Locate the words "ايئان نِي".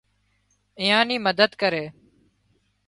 0.79-1.15